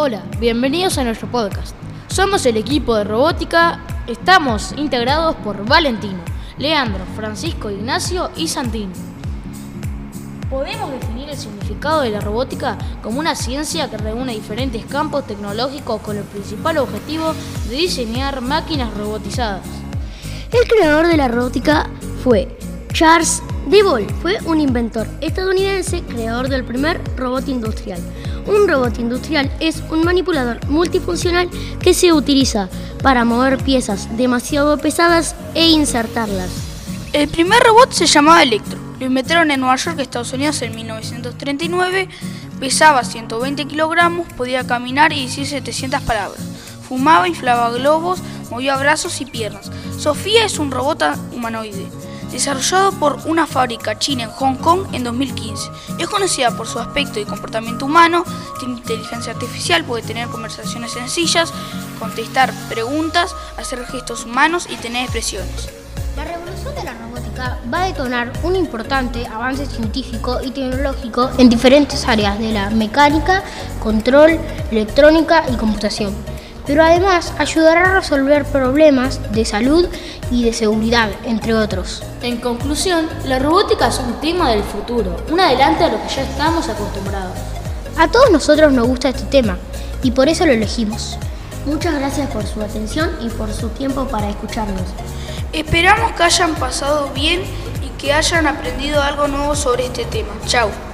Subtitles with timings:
[0.00, 1.74] Hola, bienvenidos a nuestro podcast.
[2.06, 6.20] Somos el equipo de robótica, estamos integrados por Valentino,
[6.56, 8.92] Leandro, Francisco, Ignacio y Santino.
[10.48, 16.00] Podemos definir el significado de la robótica como una ciencia que reúne diferentes campos tecnológicos
[16.00, 17.34] con el principal objetivo
[17.68, 19.66] de diseñar máquinas robotizadas.
[20.52, 21.90] El creador de la robótica
[22.22, 22.56] fue
[22.92, 24.06] Charles DeVol.
[24.22, 28.00] Fue un inventor estadounidense creador del primer robot industrial.
[28.48, 31.50] Un robot industrial es un manipulador multifuncional
[31.80, 32.70] que se utiliza
[33.02, 36.50] para mover piezas demasiado pesadas e insertarlas.
[37.12, 38.78] El primer robot se llamaba Electro.
[38.98, 42.08] Lo inventaron en Nueva York, Estados Unidos, en 1939.
[42.58, 46.40] Pesaba 120 kilogramos, podía caminar y decir 700 palabras.
[46.88, 48.20] Fumaba, inflaba globos,
[48.50, 49.70] movía brazos y piernas.
[49.98, 51.86] Sofía es un robot humanoide,
[52.30, 55.70] desarrollado por una fábrica china en Hong Kong en 2015.
[55.98, 58.24] Es conocida por su aspecto y comportamiento humano,
[58.58, 61.52] tiene inteligencia artificial, puede tener conversaciones sencillas,
[61.98, 65.70] contestar preguntas, hacer gestos humanos y tener expresiones.
[66.16, 71.48] La revolución de la robótica va a detonar un importante avance científico y tecnológico en
[71.48, 73.44] diferentes áreas de la mecánica,
[73.80, 74.38] control,
[74.70, 76.27] electrónica y computación.
[76.68, 79.88] Pero además ayudará a resolver problemas de salud
[80.30, 82.02] y de seguridad, entre otros.
[82.22, 86.22] En conclusión, la robótica es un tema del futuro, un adelante a lo que ya
[86.22, 87.38] estamos acostumbrados.
[87.96, 89.56] A todos nosotros nos gusta este tema
[90.02, 91.18] y por eso lo elegimos.
[91.64, 94.82] Muchas gracias por su atención y por su tiempo para escucharnos.
[95.54, 97.42] Esperamos que hayan pasado bien
[97.82, 100.34] y que hayan aprendido algo nuevo sobre este tema.
[100.46, 100.87] Chao.